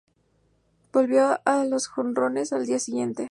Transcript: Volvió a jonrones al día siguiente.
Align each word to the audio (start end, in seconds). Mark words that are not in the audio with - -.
Volvió 0.91 1.39
a 1.45 1.63
jonrones 1.95 2.53
al 2.53 2.65
día 2.65 2.79
siguiente. 2.79 3.19